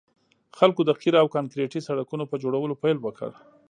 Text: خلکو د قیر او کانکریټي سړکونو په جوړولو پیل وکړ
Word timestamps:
خلکو 0.57 0.81
د 0.85 0.91
قیر 1.01 1.15
او 1.21 1.27
کانکریټي 1.35 1.79
سړکونو 1.87 2.23
په 2.31 2.35
جوړولو 2.43 2.75
پیل 2.83 2.97
وکړ 3.01 3.31